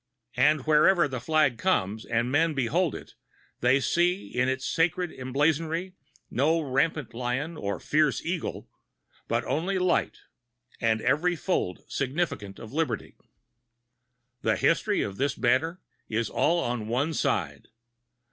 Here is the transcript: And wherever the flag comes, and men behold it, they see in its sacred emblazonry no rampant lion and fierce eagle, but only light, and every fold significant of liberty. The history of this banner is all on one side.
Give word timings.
And 0.37 0.61
wherever 0.65 1.07
the 1.07 1.19
flag 1.19 1.59
comes, 1.59 2.05
and 2.05 2.31
men 2.31 2.55
behold 2.55 2.95
it, 2.95 3.13
they 3.59 3.79
see 3.79 4.29
in 4.33 4.49
its 4.49 4.65
sacred 4.65 5.11
emblazonry 5.11 5.93
no 6.31 6.59
rampant 6.59 7.13
lion 7.13 7.55
and 7.55 7.83
fierce 7.83 8.19
eagle, 8.25 8.67
but 9.27 9.45
only 9.45 9.77
light, 9.77 10.17
and 10.79 11.01
every 11.01 11.35
fold 11.35 11.81
significant 11.87 12.57
of 12.57 12.73
liberty. 12.73 13.15
The 14.41 14.55
history 14.55 15.03
of 15.03 15.17
this 15.17 15.35
banner 15.35 15.81
is 16.09 16.31
all 16.31 16.59
on 16.63 16.87
one 16.87 17.13
side. 17.13 17.67